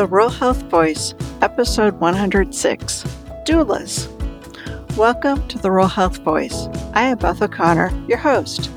[0.00, 3.04] The Rural Health Voice, Episode 106
[3.44, 4.08] Doulas.
[4.96, 6.68] Welcome to the Rural Health Voice.
[6.94, 8.70] I am Beth O'Connor, your host.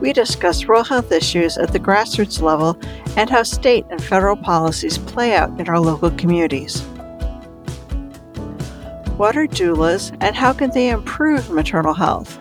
[0.00, 2.78] We discuss rural health issues at the grassroots level
[3.16, 6.80] and how state and federal policies play out in our local communities.
[9.16, 12.38] What are doulas and how can they improve maternal health?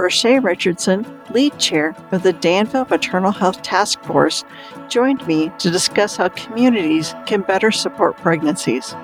[0.00, 4.44] Roshay Richardson, lead chair of the Danville Maternal Health Task Force,
[4.88, 8.94] joined me to discuss how communities can better support pregnancies.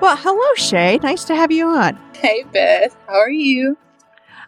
[0.00, 0.98] Well, hello, Shay.
[1.02, 1.98] Nice to have you on.
[2.14, 2.96] Hey, Beth.
[3.06, 3.76] How are you?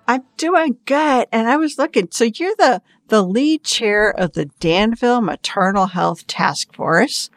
[0.08, 1.28] I'm doing good.
[1.30, 2.08] And I was looking.
[2.10, 7.28] So you're the, the lead chair of the Danville Maternal Health Task Force,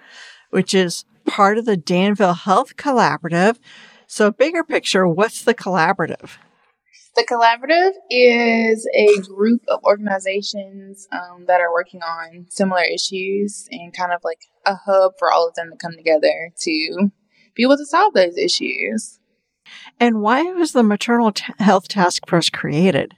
[0.50, 3.58] which is part of the Danville Health Collaborative.
[4.08, 6.38] So, bigger picture, what's the collaborative?
[7.16, 13.94] The collaborative is a group of organizations um, that are working on similar issues and
[13.94, 17.10] kind of like a hub for all of them to come together to
[17.56, 19.20] be able to solve those issues.
[20.00, 23.16] And why was the Maternal T- Health Task Force created?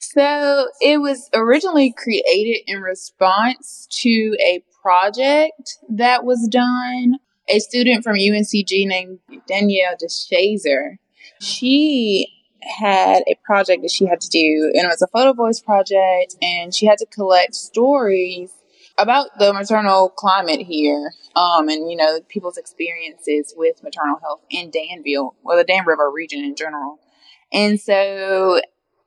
[0.00, 7.18] So, it was originally created in response to a project that was done
[7.48, 10.98] a student from UNCG named Danielle DeShazer.
[11.40, 12.32] She
[12.62, 16.36] had a project that she had to do, and it was a photo voice project,
[16.42, 18.52] and she had to collect stories
[18.98, 24.70] about the maternal climate here, um, and you know people's experiences with maternal health in
[24.70, 26.98] Danville, or the Dan River region in general.
[27.52, 28.60] And so,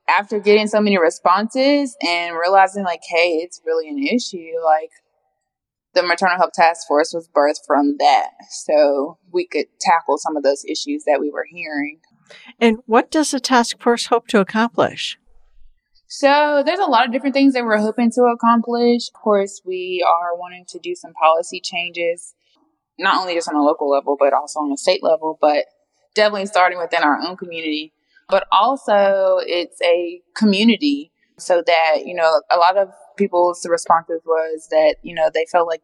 [0.08, 4.90] after getting so many responses and realizing like, hey, it's really an issue, like
[5.94, 8.30] the maternal health task force was birthed from that.
[8.50, 12.00] So we could tackle some of those issues that we were hearing.
[12.58, 15.18] And what does the task force hope to accomplish?
[16.14, 19.08] So there's a lot of different things that we're hoping to accomplish.
[19.08, 22.34] Of course we are wanting to do some policy changes
[22.98, 25.64] not only just on a local level but also on a state level but
[26.14, 27.94] definitely starting within our own community.
[28.28, 34.68] But also it's a community so that you know a lot of people's responses was
[34.70, 35.82] that you know they felt like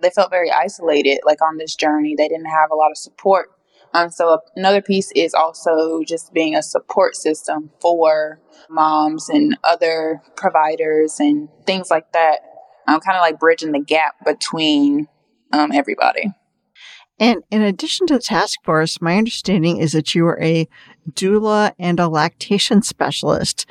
[0.00, 2.14] they felt very isolated like on this journey.
[2.16, 3.50] They didn't have a lot of support.
[3.94, 10.22] Um, so another piece is also just being a support system for moms and other
[10.36, 12.40] providers and things like that.
[12.88, 15.08] Um, kind of like bridging the gap between
[15.52, 16.32] um, everybody.
[17.18, 20.68] And in addition to the task force my understanding is that you are a
[21.10, 23.66] doula and a lactation specialist.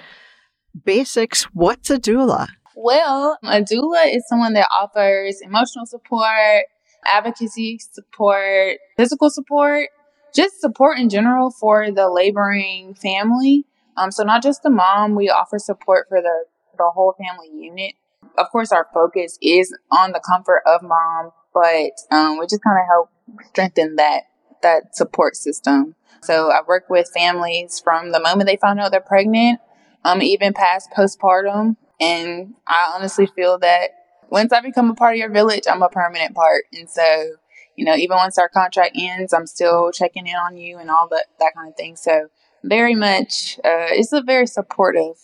[0.83, 6.65] Basics what's a doula well, a doula is someone that offers emotional support,
[7.05, 9.89] advocacy support, physical support,
[10.33, 13.65] just support in general for the laboring family.
[13.97, 16.45] Um, so not just the mom, we offer support for the,
[16.77, 17.93] the whole family unit.
[18.37, 22.77] Of course, our focus is on the comfort of mom, but um, we just kind
[22.79, 23.09] of help
[23.47, 24.23] strengthen that
[24.61, 25.95] that support system.
[26.21, 29.59] So I work with families from the moment they find out they're pregnant,
[30.03, 33.89] um, even past postpartum, and I honestly feel that
[34.29, 36.63] once I become a part of your village, I'm a permanent part.
[36.73, 37.35] And so,
[37.75, 41.07] you know, even once our contract ends, I'm still checking in on you and all
[41.09, 41.95] that, that kind of thing.
[41.95, 42.27] So,
[42.63, 45.17] very much, uh, it's a very supportive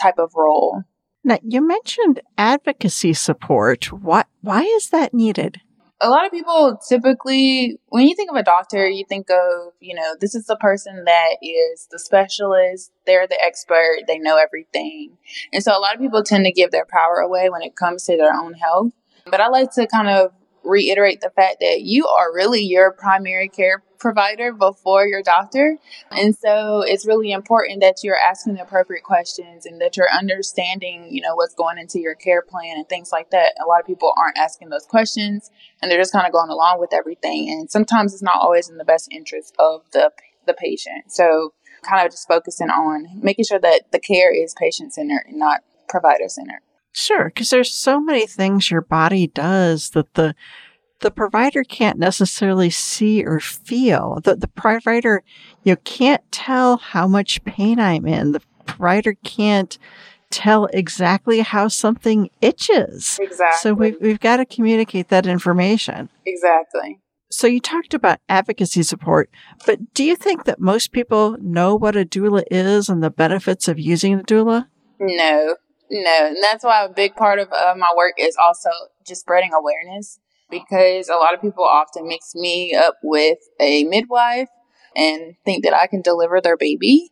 [0.00, 0.82] type of role.
[1.22, 3.92] Now, you mentioned advocacy support.
[3.92, 5.60] What, why is that needed?
[6.00, 9.94] A lot of people typically, when you think of a doctor, you think of, you
[9.94, 15.16] know, this is the person that is the specialist, they're the expert, they know everything.
[15.52, 18.04] And so a lot of people tend to give their power away when it comes
[18.04, 18.92] to their own health.
[19.24, 20.32] But I like to kind of
[20.66, 25.78] reiterate the fact that you are really your primary care provider before your doctor.
[26.10, 31.08] And so it's really important that you're asking the appropriate questions and that you're understanding,
[31.10, 33.54] you know, what's going into your care plan and things like that.
[33.64, 35.50] A lot of people aren't asking those questions
[35.80, 37.48] and they're just kind of going along with everything.
[37.50, 40.10] And sometimes it's not always in the best interest of the
[40.46, 41.10] the patient.
[41.10, 41.52] So
[41.82, 45.60] kind of just focusing on making sure that the care is patient centered and not
[45.88, 46.60] provider centered.
[46.98, 50.34] Sure, because there's so many things your body does that the
[51.00, 54.22] the provider can't necessarily see or feel.
[54.24, 55.22] The the provider
[55.62, 58.32] you know, can't tell how much pain I'm in.
[58.32, 59.76] The provider can't
[60.30, 63.18] tell exactly how something itches.
[63.20, 63.58] Exactly.
[63.60, 66.08] So we've we've got to communicate that information.
[66.24, 67.02] Exactly.
[67.30, 69.28] So you talked about advocacy support,
[69.66, 73.68] but do you think that most people know what a doula is and the benefits
[73.68, 74.68] of using a doula?
[74.98, 75.56] No,
[75.90, 78.70] no, and that's why a big part of uh, my work is also
[79.06, 80.18] just spreading awareness
[80.50, 84.48] because a lot of people often mix me up with a midwife
[84.94, 87.10] and think that I can deliver their baby.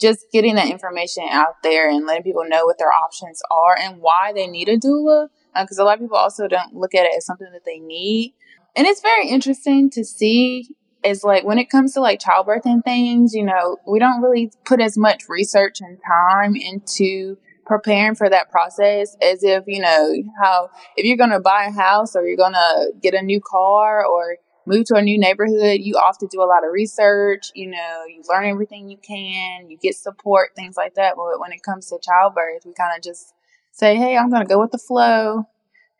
[0.00, 4.00] Just getting that information out there and letting people know what their options are and
[4.00, 5.28] why they need a doula
[5.60, 7.78] because uh, a lot of people also don't look at it as something that they
[7.78, 8.34] need.
[8.76, 10.68] And it's very interesting to see
[11.02, 14.52] is like when it comes to like childbirth and things, you know, we don't really
[14.64, 17.36] put as much research and time into
[17.70, 20.12] preparing for that process as if, you know,
[20.42, 23.40] how if you're going to buy a house or you're going to get a new
[23.40, 27.70] car or move to a new neighborhood, you often do a lot of research, you
[27.70, 31.14] know, you learn everything you can, you get support, things like that.
[31.14, 33.34] But when it comes to childbirth, we kind of just
[33.70, 35.44] say, hey, I'm going to go with the flow.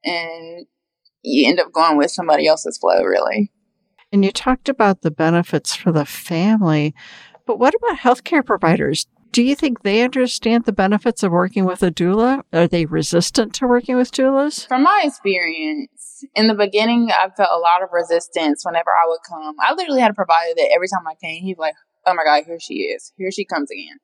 [0.05, 0.67] And
[1.23, 3.53] you end up going with somebody else's flow, really.
[4.11, 6.97] And you talked about the benefits for the family,
[7.47, 9.07] but what about healthcare providers?
[9.33, 12.43] Do you think they understand the benefits of working with a doula?
[12.53, 14.67] Are they resistant to working with doulas?
[14.67, 19.21] From my experience, in the beginning, I felt a lot of resistance whenever I would
[19.29, 19.55] come.
[19.61, 21.75] I literally had a provider that every time I came, he'd be like,
[22.07, 23.13] oh my God, here she is.
[23.17, 23.99] Here she comes again.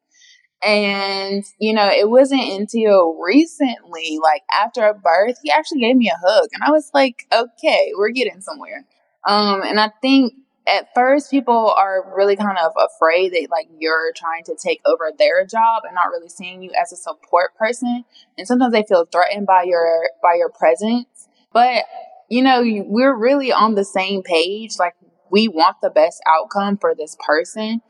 [0.64, 6.08] And, you know, it wasn't until recently, like after a birth, he actually gave me
[6.08, 6.49] a hug.
[6.52, 8.87] And I was like, okay, we're getting somewhere.
[9.26, 10.34] Um, and I think
[10.66, 15.12] at first people are really kind of afraid that like you're trying to take over
[15.16, 18.04] their job and not really seeing you as a support person.
[18.36, 21.28] And sometimes they feel threatened by your, by your presence.
[21.52, 21.84] But,
[22.28, 24.72] you know, we're really on the same page.
[24.78, 24.94] Like
[25.30, 27.80] we want the best outcome for this person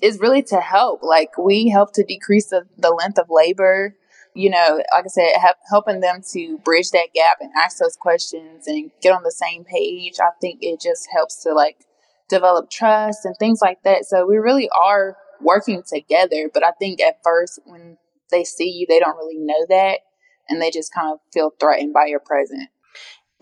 [0.00, 1.02] is really to help.
[1.02, 3.94] Like we help to decrease the, the length of labor.
[4.34, 7.96] You know, like I said, help, helping them to bridge that gap and ask those
[7.96, 10.14] questions and get on the same page.
[10.18, 11.84] I think it just helps to like
[12.28, 14.04] develop trust and things like that.
[14.04, 16.50] So we really are working together.
[16.52, 17.98] But I think at first when
[18.30, 20.00] they see you, they don't really know that
[20.48, 22.68] and they just kind of feel threatened by your presence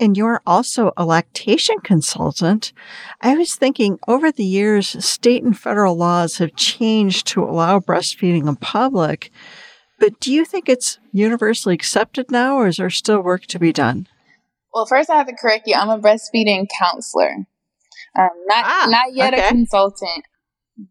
[0.01, 2.73] and you're also a lactation consultant.
[3.21, 8.49] I was thinking over the years, state and federal laws have changed to allow breastfeeding
[8.49, 9.31] in public.
[9.99, 13.73] But do you think it's universally accepted now, or is there still work to be
[13.73, 14.09] done?
[14.73, 15.75] Well, first I have to correct you.
[15.75, 17.47] I'm a breastfeeding counselor,
[18.19, 19.47] um, not ah, not yet okay.
[19.47, 20.25] a consultant,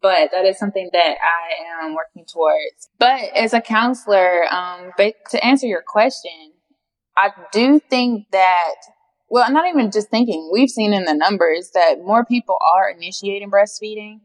[0.02, 2.90] but that is something that I am working towards.
[2.98, 6.54] But as a counselor, um, but to answer your question,
[7.18, 8.76] I do think that
[9.30, 12.90] well, I'm not even just thinking, we've seen in the numbers that more people are
[12.90, 14.22] initiating breastfeeding,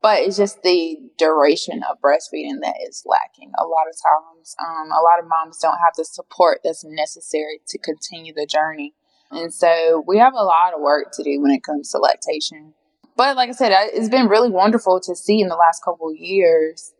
[0.00, 3.50] but it's just the duration of breastfeeding that is lacking.
[3.58, 7.60] A lot of times, um, a lot of moms don't have the support that's necessary
[7.68, 8.94] to continue the journey.
[9.30, 12.74] And so we have a lot of work to do when it comes to lactation.
[13.16, 16.92] But like I said, it's been really wonderful to see in the last couple years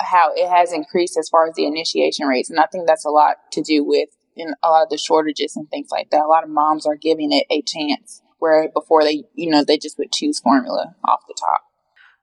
[0.00, 2.50] how it has increased as far as the initiation rates.
[2.50, 5.56] And I think that's a lot to do with in a lot of the shortages
[5.56, 6.22] and things like that.
[6.22, 9.76] A lot of moms are giving it a chance where before they, you know, they
[9.76, 11.62] just would choose formula off the top.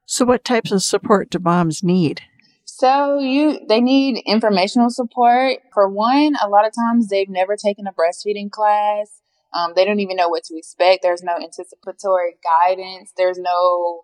[0.05, 2.21] So what types of support do moms need?
[2.63, 5.59] So you they need informational support.
[5.73, 9.21] For one, a lot of times they've never taken a breastfeeding class.
[9.55, 11.01] Um, they don't even know what to expect.
[11.01, 13.13] There's no anticipatory guidance.
[13.15, 14.03] There's no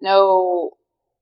[0.00, 0.70] no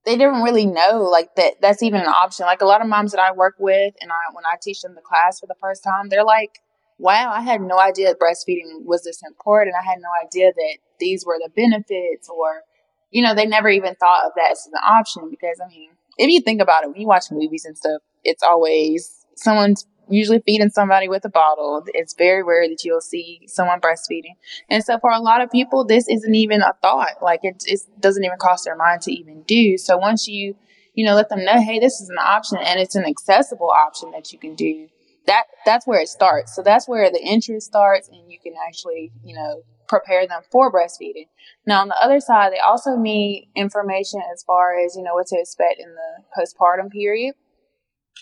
[0.04, 2.46] they didn't really know like that that's even an option.
[2.46, 4.94] Like a lot of moms that I work with and I when I teach them
[4.94, 6.60] the class for the first time, they're like,
[6.98, 9.74] Wow, I had no idea breastfeeding was this important.
[9.80, 12.62] I had no idea that these were the benefits or
[13.10, 16.30] you know, they never even thought of that as an option because I mean, if
[16.30, 20.70] you think about it, when you watch movies and stuff, it's always someone's usually feeding
[20.70, 21.84] somebody with a bottle.
[21.88, 24.34] It's very rare that you'll see someone breastfeeding.
[24.68, 27.22] And so for a lot of people, this isn't even a thought.
[27.22, 29.78] Like it, it doesn't even cross their mind to even do.
[29.78, 30.56] So once you,
[30.94, 34.10] you know, let them know, hey, this is an option and it's an accessible option
[34.10, 34.88] that you can do.
[35.26, 36.56] That that's where it starts.
[36.56, 40.72] So that's where the interest starts, and you can actually, you know, prepare them for
[40.72, 41.26] breastfeeding.
[41.66, 45.26] Now, on the other side, they also need information as far as you know what
[45.28, 47.34] to expect in the postpartum period.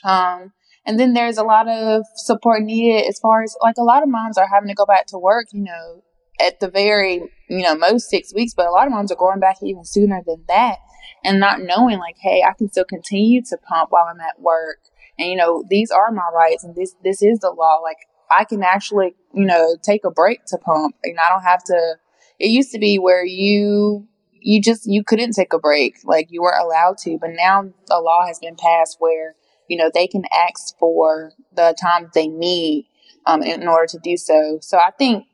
[0.04, 0.52] Um,
[0.88, 4.08] and then there's a lot of support needed as far as like a lot of
[4.08, 6.02] moms are having to go back to work, you know,
[6.40, 9.38] at the very, you know, most six weeks, but a lot of moms are going
[9.38, 10.78] back even sooner than that
[11.22, 14.78] and not knowing like, hey, I can still continue to pump while I'm at work.
[15.18, 17.80] And you know, these are my rights and this this is the law.
[17.82, 17.98] Like
[18.30, 21.96] I can actually, you know, take a break to pump and I don't have to
[22.38, 24.08] it used to be where you
[24.40, 28.00] you just you couldn't take a break like you weren't allowed to but now a
[28.00, 29.34] law has been passed where
[29.68, 32.88] you know, they can ask for the time they need
[33.26, 34.58] um, in order to do so.
[34.60, 35.26] So I think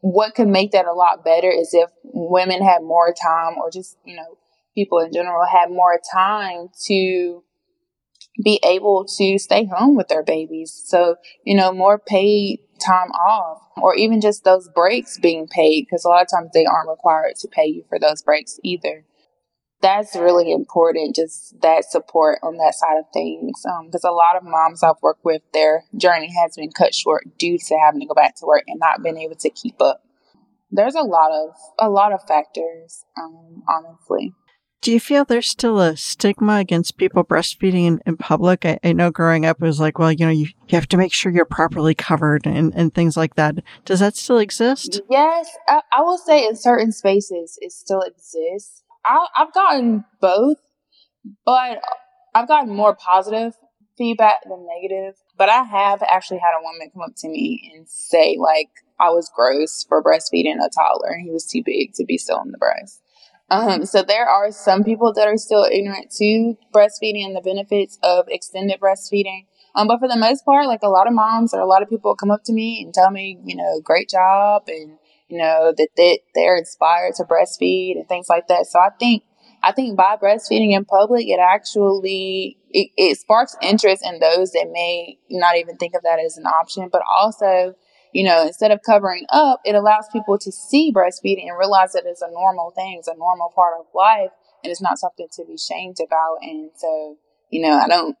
[0.00, 3.96] what could make that a lot better is if women had more time or just,
[4.04, 4.38] you know,
[4.74, 7.44] people in general had more time to
[8.42, 10.82] be able to stay home with their babies.
[10.86, 16.04] So, you know, more paid time off or even just those breaks being paid because
[16.04, 19.04] a lot of times they aren't required to pay you for those breaks either.
[19.82, 23.62] That's really important, just that support on that side of things.
[23.84, 27.36] Because um, a lot of moms I've worked with, their journey has been cut short
[27.36, 30.04] due to having to go back to work and not being able to keep up.
[30.70, 34.32] There's a lot of a lot of factors, um, honestly.
[34.80, 38.64] Do you feel there's still a stigma against people breastfeeding in, in public?
[38.64, 40.96] I, I, know growing up it was like, well, you know, you, you have to
[40.96, 43.62] make sure you're properly covered and, and things like that.
[43.84, 45.00] Does that still exist?
[45.08, 48.82] Yes, I, I will say in certain spaces it still exists.
[49.04, 50.58] I, I've gotten both,
[51.44, 51.82] but
[52.34, 53.54] I've gotten more positive
[53.96, 55.16] feedback than negative.
[55.36, 58.68] But I have actually had a woman come up to me and say, like,
[59.00, 62.40] I was gross for breastfeeding a toddler and he was too big to be still
[62.44, 63.02] in the breast.
[63.50, 67.98] Um, so there are some people that are still ignorant to breastfeeding and the benefits
[68.02, 69.46] of extended breastfeeding.
[69.74, 71.88] Um, but for the most part, like a lot of moms or a lot of
[71.88, 74.98] people come up to me and tell me, you know, great job and,
[75.32, 78.66] you know, that they, they're inspired to breastfeed and things like that.
[78.66, 79.22] So I think,
[79.62, 84.68] I think by breastfeeding in public, it actually, it, it sparks interest in those that
[84.70, 87.74] may not even think of that as an option, but also
[88.12, 92.02] you know, instead of covering up, it allows people to see breastfeeding and realize that
[92.04, 94.28] it's a normal thing, it's a normal part of life,
[94.62, 96.36] and it's not something to be shamed about.
[96.42, 97.16] And so,
[97.48, 98.14] you know, I don't,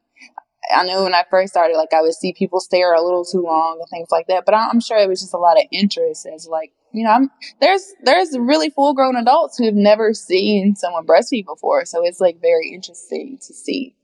[0.74, 3.42] I know when I first started, like I would see people stare a little too
[3.42, 6.26] long and things like that, but I'm sure it was just a lot of interest
[6.26, 10.74] as like, you know, I'm, there's, there's really full grown adults who have never seen
[10.76, 11.84] someone breastfeed before.
[11.84, 13.96] So it's like very interesting to see.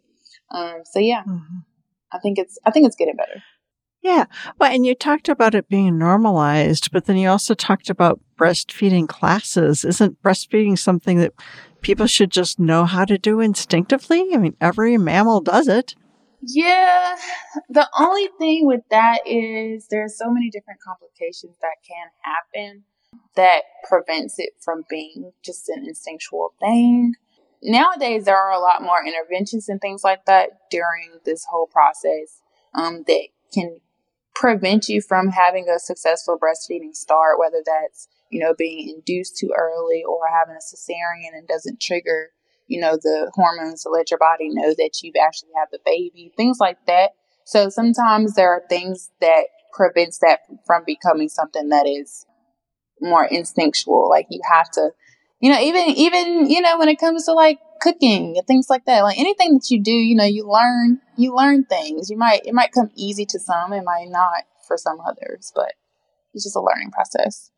[0.51, 1.59] Um, so yeah, mm-hmm.
[2.13, 3.43] I think it's, I think it's getting better.
[4.01, 4.27] Yeah.
[4.59, 9.09] Well, and you talked about it being normalized, but then you also talked about breastfeeding
[9.09, 9.85] classes.
[9.85, 11.33] Isn't breastfeeding something that
[11.83, 14.29] people should just know how to do instinctively?
[14.33, 15.95] I mean, every mammal does it.
[16.41, 17.17] Yeah.
[17.69, 22.85] The only thing with that is there's so many different complications that can happen
[23.35, 27.15] that prevents it from being just an instinctual thing.
[27.63, 32.41] Nowadays, there are a lot more interventions and things like that during this whole process
[32.75, 33.81] um, that can
[34.35, 39.53] prevent you from having a successful breastfeeding start, whether that's, you know, being induced too
[39.57, 42.31] early or having a cesarean and doesn't trigger,
[42.69, 46.33] you know, the hormones to let your body know that you've actually had the baby,
[46.37, 47.11] things like that.
[47.45, 52.27] So sometimes there are things that prevents that from becoming something that is
[53.01, 54.09] more instinctual.
[54.09, 54.91] Like you have to,
[55.41, 58.85] you know, even, even, you know, when it comes to like cooking and things like
[58.85, 59.03] that.
[59.03, 62.11] Like anything that you do, you know, you learn you learn things.
[62.11, 65.73] You might it might come easy to some, it might not for some others, but
[66.35, 67.51] it's just a learning process.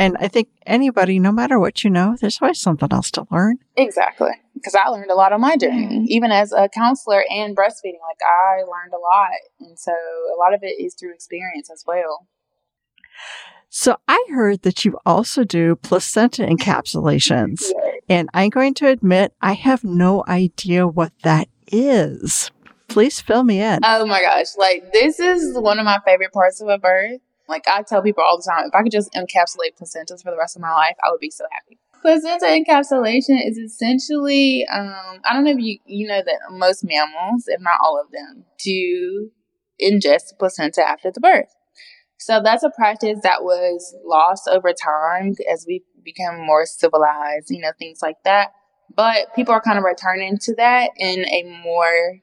[0.00, 3.58] And I think anybody, no matter what you know, there's always something else to learn.
[3.76, 4.30] Exactly.
[4.54, 6.04] Because I learned a lot on my journey, mm-hmm.
[6.08, 8.00] even as a counselor and breastfeeding.
[8.00, 9.36] Like I learned a lot.
[9.60, 12.26] And so a lot of it is through experience as well.
[13.68, 17.60] So I heard that you also do placenta encapsulations.
[17.60, 18.00] yes.
[18.08, 22.50] And I'm going to admit, I have no idea what that is.
[22.88, 23.80] Please fill me in.
[23.84, 24.56] Oh my gosh.
[24.56, 27.20] Like, this is one of my favorite parts of a birth.
[27.50, 30.38] Like, I tell people all the time, if I could just encapsulate placentas for the
[30.38, 31.78] rest of my life, I would be so happy.
[32.00, 37.44] Placenta encapsulation is essentially, um, I don't know if you, you know that most mammals,
[37.46, 39.30] if not all of them, do
[39.82, 41.54] ingest placenta after the birth.
[42.18, 47.60] So that's a practice that was lost over time as we become more civilized, you
[47.60, 48.52] know, things like that.
[48.94, 52.18] But people are kind of returning to that in a more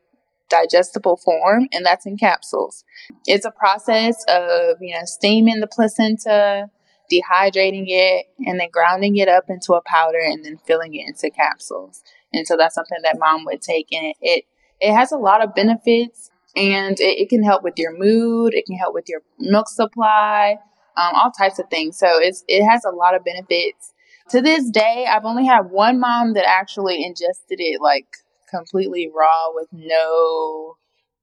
[0.50, 2.84] digestible form, and that's in capsules.
[3.25, 6.70] It's a process of, you know, steaming the placenta,
[7.12, 11.30] dehydrating it, and then grounding it up into a powder and then filling it into
[11.30, 12.01] capsules.
[12.34, 14.46] And so that's something that mom would take, and it,
[14.80, 18.54] it, has a lot of benefits and it, it, can help with your mood.
[18.54, 20.58] It can help with your milk supply,
[20.98, 21.98] um, all types of things.
[21.98, 23.94] So it's it has a lot of benefits.
[24.32, 28.08] To this day, I've only had one mom that actually ingested it like
[28.50, 30.75] completely raw with no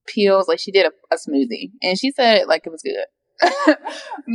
[0.06, 0.48] peels.
[0.48, 3.06] Like she did a, a smoothie, and she said like it was good.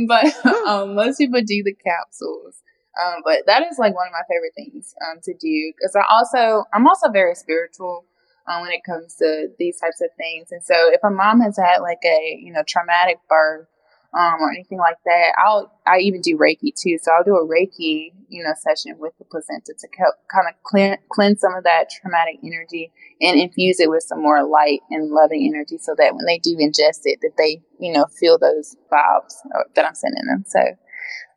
[0.08, 2.62] but um, most people do the capsules.
[3.00, 6.04] Um, but that is like one of my favorite things um, to do because I
[6.10, 8.04] also I'm also very spiritual
[8.50, 10.48] um, when it comes to these types of things.
[10.50, 13.68] And so if a mom has had like a, you know, traumatic birth,
[14.12, 16.98] um, or anything like that, I'll, I even do Reiki too.
[17.00, 20.60] So I'll do a Reiki, you know, session with the placenta to help kind of
[20.64, 25.10] clean, cleanse some of that traumatic energy and infuse it with some more light and
[25.10, 28.76] loving energy so that when they do ingest it, that they, you know, feel those
[28.92, 30.44] vibes uh, that I'm sending them.
[30.46, 30.60] So,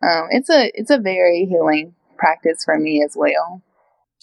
[0.07, 3.61] um, it's a, it's a very healing practice for me as well.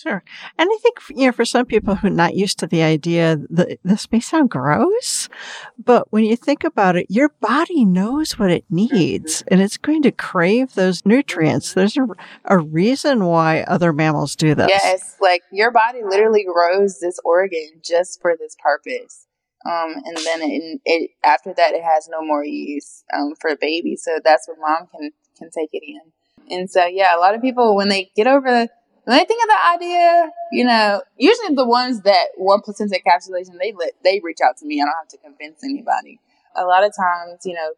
[0.01, 0.25] Sure.
[0.57, 3.37] And I think, you know, for some people who are not used to the idea
[3.51, 5.29] that this may sound gross,
[5.77, 10.01] but when you think about it, your body knows what it needs and it's going
[10.03, 11.75] to crave those nutrients.
[11.75, 12.07] There's a,
[12.47, 14.71] a reason why other mammals do this.
[14.71, 15.17] Yes.
[15.21, 19.27] Like your body literally grows this organ just for this purpose.
[19.67, 23.57] Um, and then it, it, after that, it has no more use, um, for a
[23.61, 23.97] baby.
[23.97, 26.01] So that's where mom can, can take it in.
[26.49, 28.71] And so, yeah, a lot of people, when they get over the,
[29.05, 33.59] when they think of the idea, you know, usually the ones that want placenta encapsulation,
[33.59, 34.81] they let they reach out to me.
[34.81, 36.21] I don't have to convince anybody.
[36.57, 37.73] A lot of times, you know,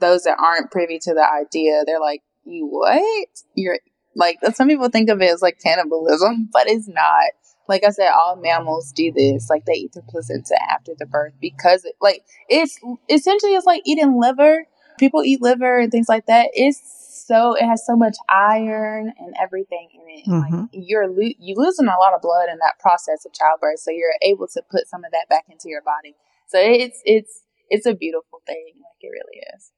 [0.00, 3.28] those that aren't privy to the idea, they're like, "You what?
[3.54, 3.78] You're
[4.16, 7.30] like." Some people think of it as like cannibalism, but it's not.
[7.68, 9.48] Like I said, all mammals do this.
[9.48, 13.82] Like they eat the placenta after the birth because, it, like, it's essentially it's like
[13.86, 14.66] eating liver.
[14.98, 16.50] People eat liver and things like that.
[16.52, 20.28] It's so it has so much iron and everything in it.
[20.28, 20.60] Mm-hmm.
[20.60, 23.90] Like you're lo- you losing a lot of blood in that process of childbirth, so
[23.90, 26.14] you're able to put some of that back into your body.
[26.48, 28.72] So it's it's it's a beautiful thing.
[28.76, 29.70] Like it really is.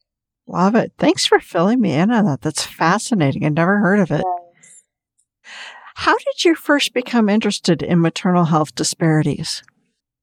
[0.46, 0.92] Love it.
[0.98, 2.42] Thanks for filling me in on that.
[2.42, 3.44] That's fascinating.
[3.44, 4.24] I never heard of it.
[4.24, 4.82] Yes.
[5.94, 9.62] How did you first become interested in maternal health disparities?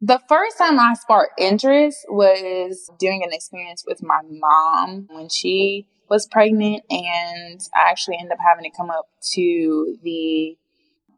[0.03, 5.87] The first time I sparked interest was during an experience with my mom when she
[6.09, 10.57] was pregnant and I actually ended up having to come up to the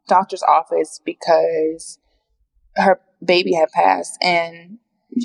[0.06, 1.98] doctor's office because
[2.76, 4.18] her baby had passed.
[4.22, 4.78] And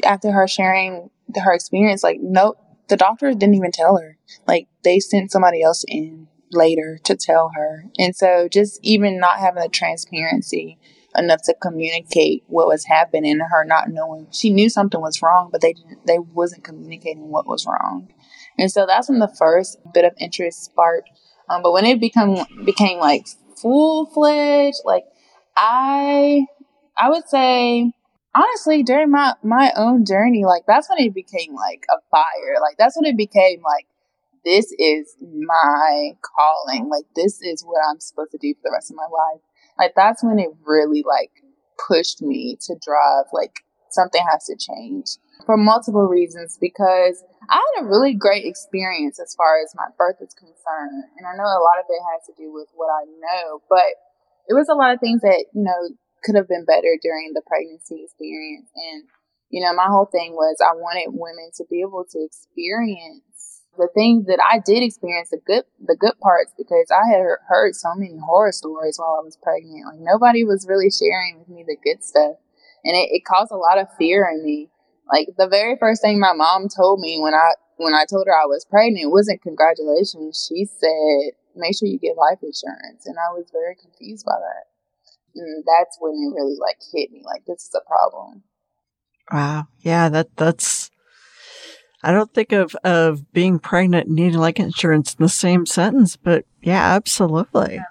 [0.06, 4.18] after her sharing her experience like nope the doctor didn't even tell her.
[4.48, 7.86] Like they sent somebody else in later to tell her.
[8.00, 10.80] And so just even not having the transparency
[11.16, 15.62] enough to communicate what was happening her not knowing she knew something was wrong but
[15.62, 18.08] they didn't they wasn't communicating what was wrong
[18.60, 21.10] and so that's when the first bit of interest sparked.
[21.50, 23.26] Um, but when it become became like
[23.56, 25.06] full fledged, like
[25.56, 26.46] I
[26.98, 27.94] I would say
[28.36, 32.62] honestly during my my own journey, like that's when it became like a fire.
[32.62, 33.88] Like that's when it became like
[34.44, 36.90] this is my calling.
[36.90, 39.42] Like this is what I'm supposed to do for the rest of my life.
[39.80, 41.32] Like that's when it really like
[41.88, 45.08] pushed me to drive like something has to change
[45.46, 50.18] for multiple reasons because I had a really great experience as far as my birth
[50.22, 51.10] is concerned.
[51.18, 53.98] And I know a lot of it has to do with what I know, but
[54.48, 57.42] it was a lot of things that, you know, could have been better during the
[57.48, 58.70] pregnancy experience.
[58.76, 59.08] And,
[59.50, 63.29] you know, my whole thing was I wanted women to be able to experience
[63.80, 67.74] the things that I did experience, the good, the good parts, because I had heard
[67.74, 69.88] so many horror stories while I was pregnant.
[69.88, 72.36] Like nobody was really sharing with me the good stuff.
[72.84, 74.70] And it, it caused a lot of fear in me
[75.12, 78.34] like the very first thing my mom told me when I when I told her
[78.34, 80.48] I was pregnant wasn't congratulations.
[80.48, 84.66] She said, "Make sure you get life insurance," and I was very confused by that.
[85.36, 87.24] And that's when it really like hit me.
[87.26, 88.44] Like this is a problem.
[89.32, 89.68] Wow.
[89.80, 90.10] Yeah.
[90.10, 90.89] That that's.
[92.04, 96.16] I don't think of of being pregnant and needing life insurance in the same sentence,
[96.16, 97.76] but yeah, absolutely.
[97.76, 97.84] Yeah.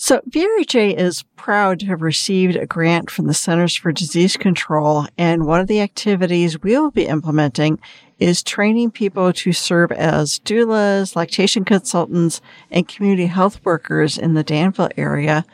[0.00, 5.06] So, VRHA is proud to have received a grant from the Centers for Disease Control,
[5.18, 7.80] and one of the activities we will be implementing
[8.20, 14.44] is training people to serve as doulas, lactation consultants, and community health workers in the
[14.44, 15.44] Danville area.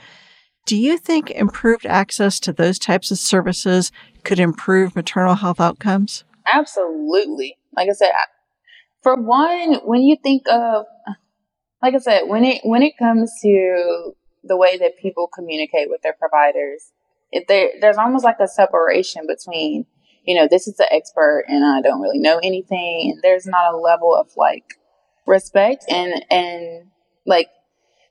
[0.67, 3.93] Do you think improved access to those types of services
[4.25, 6.25] could improve maternal health outcomes?
[6.53, 7.59] Absolutely.
[7.77, 8.13] Like I said,
[9.03, 10.87] for one, when you think of
[11.83, 14.15] like I said, when it when it comes to
[14.47, 16.93] the way that people communicate with their providers.
[17.33, 19.87] If there, there's almost like a separation between,
[20.25, 23.13] you know, this is the expert and I don't really know anything.
[23.13, 24.65] And there's not a level of like
[25.27, 26.87] respect and, and
[27.27, 27.49] like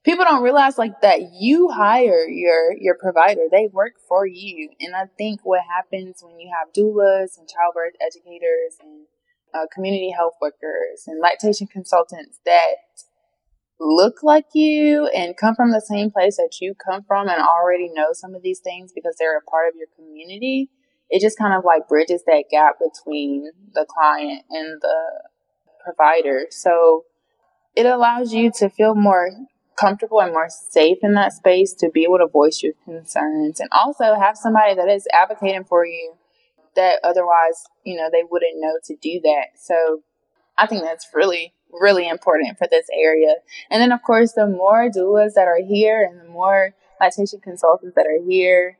[0.03, 3.41] people don't realize like that you hire your, your provider.
[3.51, 4.69] They work for you.
[4.79, 9.05] And I think what happens when you have doulas and childbirth educators and
[9.53, 12.75] uh, community health workers and lactation consultants that
[13.79, 17.89] look like you and come from the same place that you come from and already
[17.89, 20.69] know some of these things because they're a part of your community,
[21.09, 25.23] it just kind of like bridges that gap between the client and the
[25.83, 26.47] provider.
[26.49, 27.03] So
[27.75, 29.29] it allows you to feel more
[29.79, 33.69] comfortable and more safe in that space to be able to voice your concerns and
[33.71, 36.13] also have somebody that is advocating for you
[36.75, 39.47] that otherwise, you know, they wouldn't know to do that.
[39.55, 40.01] So
[40.57, 43.35] I think that's really really important for this area.
[43.69, 47.95] And then, of course, the more doulas that are here and the more lactation consultants
[47.95, 48.77] that are here,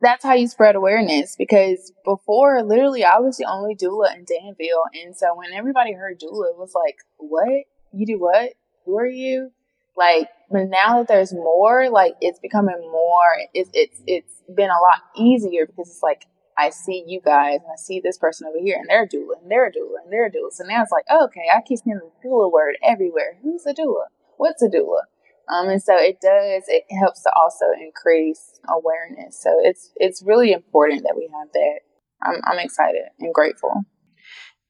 [0.00, 1.36] that's how you spread awareness.
[1.36, 4.84] Because before, literally, I was the only doula in Danville.
[5.02, 7.64] And so when everybody heard doula, it was like, what?
[7.92, 8.52] You do what?
[8.84, 9.52] Who are you?
[9.96, 13.34] Like, but now that there's more, like it's becoming more.
[13.54, 16.26] It's it's it's been a lot easier because it's like
[16.58, 19.40] I see you guys and I see this person over here and they're a doula
[19.42, 20.52] and they're a doula and they're a doula.
[20.52, 23.38] So now it's like, oh, okay, I keep seeing the doula word everywhere.
[23.42, 24.06] Who's a doula?
[24.36, 25.02] What's a doula?
[25.48, 26.64] Um, and so it does.
[26.66, 29.40] It helps to also increase awareness.
[29.40, 31.80] So it's it's really important that we have that.
[32.22, 33.84] I'm I'm excited and grateful.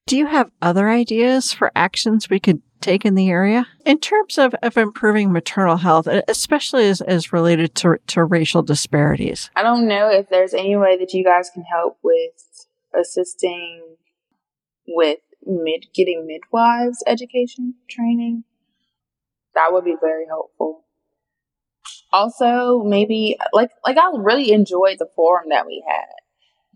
[0.06, 4.38] Do you have other ideas for actions we could take in the area in terms
[4.38, 9.50] of, of improving maternal health, especially as, as related to, to racial disparities?
[9.56, 12.66] I don't know if there's any way that you guys can help with
[12.98, 13.96] assisting
[14.88, 18.44] with mid getting midwives education training.
[19.54, 20.84] That would be very helpful.
[22.12, 26.06] Also, maybe like like I really enjoyed the forum that we had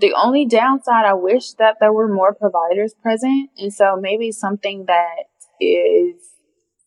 [0.01, 3.51] the only downside, I wish that there were more providers present.
[3.59, 5.27] And so maybe something that
[5.61, 6.31] is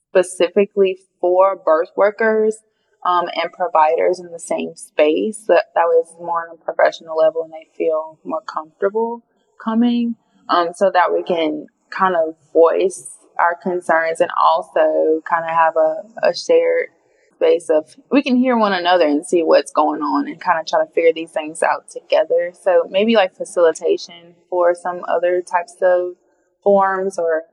[0.09, 2.57] specifically for birth workers
[3.05, 7.43] um, and providers in the same space that, that was more on a professional level
[7.43, 9.23] and they feel more comfortable
[9.63, 10.15] coming
[10.49, 15.75] um, so that we can kind of voice our concerns and also kind of have
[15.75, 16.89] a, a shared
[17.35, 20.65] space of we can hear one another and see what's going on and kind of
[20.65, 22.53] try to figure these things out together.
[22.59, 26.13] So maybe like facilitation for some other types of
[26.63, 27.43] forums or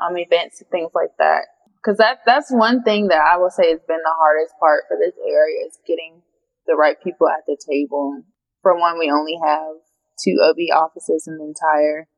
[0.00, 1.46] um, events and things like that.
[1.76, 4.96] Because that that's one thing that I will say has been the hardest part for
[5.00, 6.22] this area is getting
[6.66, 8.22] the right people at the table.
[8.62, 9.80] For one, we only have
[10.22, 12.08] two OB offices in the entire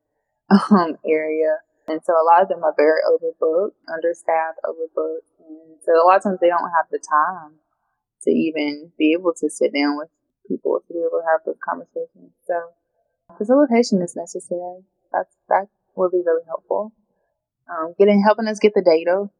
[0.70, 1.62] um, area.
[1.88, 5.30] And so a lot of them are very overbooked, understaffed, overbooked.
[5.38, 7.58] And so a lot of times they don't have the time
[8.22, 10.08] to even be able to sit down with
[10.46, 12.34] people to be able to have those conversations.
[12.46, 12.54] So
[13.36, 14.86] facilitation is necessary.
[15.12, 15.66] That's, that
[15.96, 16.92] will be really helpful.
[17.72, 19.30] Um, getting, helping us get the data,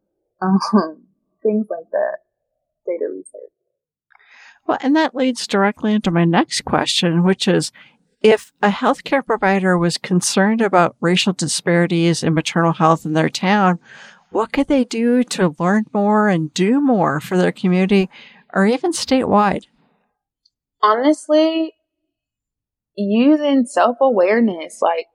[0.40, 0.58] um,
[1.42, 2.18] things like that,
[2.86, 3.50] data research.
[4.66, 7.72] Well, and that leads directly into my next question, which is
[8.22, 13.80] if a healthcare provider was concerned about racial disparities in maternal health in their town,
[14.30, 18.08] what could they do to learn more and do more for their community
[18.54, 19.66] or even statewide?
[20.80, 21.74] Honestly,
[22.96, 25.06] using self awareness, like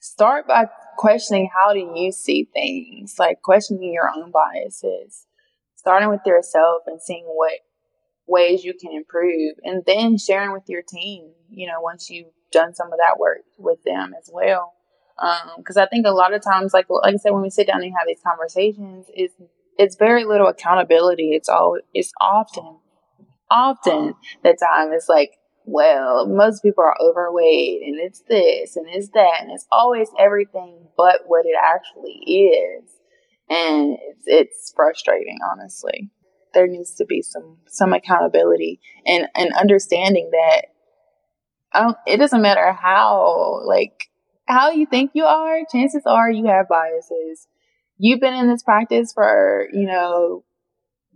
[0.00, 0.66] start by
[0.98, 5.26] questioning how do you see things, like questioning your own biases,
[5.76, 7.60] starting with yourself and seeing what
[8.26, 12.74] ways you can improve, and then sharing with your team, you know, once you've done
[12.74, 14.74] some of that work with them as well.
[15.56, 17.66] Because um, I think a lot of times, like like I said, when we sit
[17.66, 19.34] down and have these conversations, it's
[19.78, 21.30] it's very little accountability.
[21.32, 22.78] It's all it's often
[23.50, 25.37] often the time it's like,
[25.68, 30.88] well, most people are overweight and it's this and it's that and it's always everything
[30.96, 32.90] but what it actually is,
[33.48, 36.10] and it's it's frustrating, honestly.
[36.54, 40.62] There needs to be some some accountability and and understanding that
[41.74, 44.08] um, it doesn't matter how like
[44.46, 47.46] how you think you are, chances are you have biases.
[47.98, 50.44] You've been in this practice for, you know,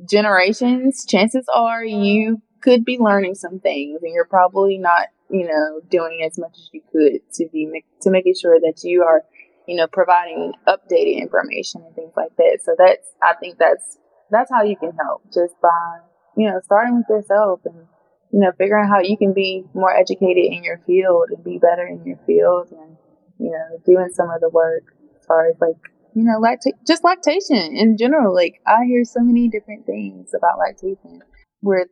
[0.08, 1.06] generations.
[1.08, 6.22] Chances are you could be learning some things and you're probably not, you know, doing
[6.24, 9.22] as much as you could to be to making sure that you are,
[9.66, 12.60] you know, providing updated information and things like that.
[12.62, 13.98] So that's I think that's
[14.30, 15.98] that's how you can help just by,
[16.36, 17.86] you know, starting with yourself and
[18.32, 21.58] you know, figuring out how you can be more educated in your field and be
[21.58, 22.96] better in your field and,
[23.38, 24.84] you know, doing some of the work
[25.20, 25.76] as far as like,
[26.14, 28.34] you know, lacta- just lactation in general.
[28.34, 31.22] Like, I hear so many different things about lactation
[31.60, 31.86] where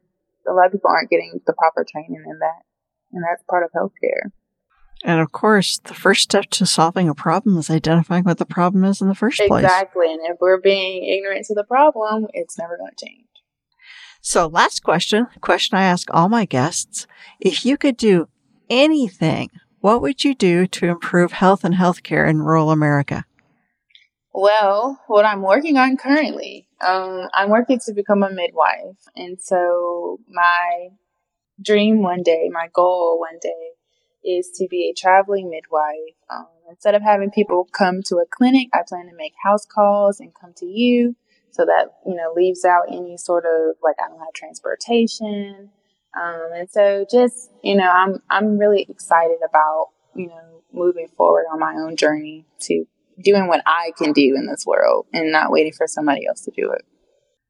[0.48, 2.62] a lot of people aren't getting the proper training in that.
[3.12, 4.30] And that's part of healthcare.
[5.02, 8.84] And of course, the first step to solving a problem is identifying what the problem
[8.84, 9.64] is in the first place.
[9.64, 10.12] Exactly.
[10.12, 13.26] And if we're being ignorant to the problem, it's never going to change.
[14.20, 17.06] So, last question, question I ask all my guests.
[17.40, 18.28] If you could do
[18.68, 19.48] anything,
[19.80, 23.24] what would you do to improve health and healthcare in rural America?
[24.34, 28.96] Well, what I'm working on currently, um, I'm working to become a midwife.
[29.16, 30.88] And so, my
[31.62, 33.72] dream one day, my goal one day,
[34.24, 36.16] is to be a traveling midwife.
[36.30, 40.20] Um, instead of having people come to a clinic, I plan to make house calls
[40.20, 41.16] and come to you
[41.50, 45.70] so that, you know, leaves out any sort of like I don't have transportation.
[46.20, 51.44] Um, and so just, you know, I'm, I'm really excited about, you know, moving forward
[51.52, 52.84] on my own journey to
[53.22, 56.50] doing what I can do in this world and not waiting for somebody else to
[56.50, 56.82] do it.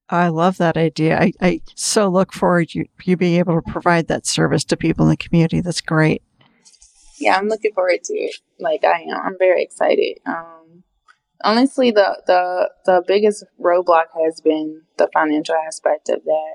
[0.08, 1.18] I love that idea.
[1.18, 4.76] I, I so look forward to you, you being able to provide that service to
[4.76, 5.60] people in the community.
[5.60, 6.22] That's great.
[7.20, 8.36] Yeah, I'm looking forward to it.
[8.58, 9.20] Like I am.
[9.22, 10.18] I'm very excited.
[10.26, 10.82] Um,
[11.44, 16.54] honestly, the the the biggest roadblock has been the financial aspect of that.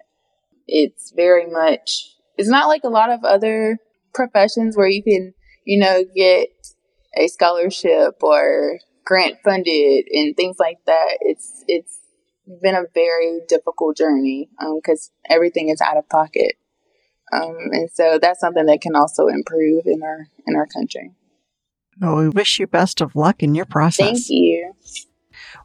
[0.68, 2.10] It's very much.
[2.38, 3.78] It's not like a lot of other
[4.14, 6.50] professions where you can, you know, get
[7.16, 11.18] a scholarship or grant funded and things like that.
[11.22, 12.00] It's it's
[12.62, 16.54] been a very difficult journey because um, everything is out of pocket,
[17.34, 21.12] um, and so that's something that can also improve in our in our country.
[22.02, 24.06] Well, we wish you best of luck in your process.
[24.06, 24.74] Thank you.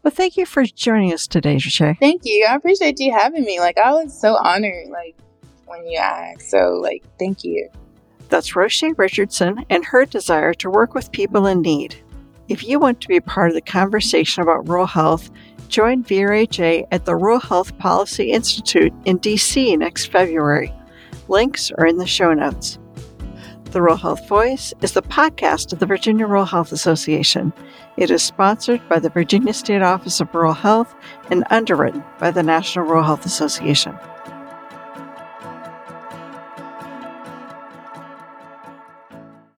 [0.03, 1.98] Well, thank you for joining us today, Roshay.
[1.98, 2.46] Thank you.
[2.48, 3.59] I appreciate you having me.
[3.59, 5.16] Like, I was so honored, like,
[5.66, 6.48] when you asked.
[6.50, 7.68] So, like, thank you.
[8.29, 11.96] That's Roshay Richardson and her desire to work with people in need.
[12.50, 15.30] If you want to be part of the conversation about rural health,
[15.68, 20.74] join VRHA at the Rural Health Policy Institute in DC next February.
[21.28, 22.76] Links are in the show notes.
[23.66, 27.52] The Rural Health Voice is the podcast of the Virginia Rural Health Association.
[27.96, 30.92] It is sponsored by the Virginia State Office of Rural Health
[31.30, 33.96] and underwritten by the National Rural Health Association.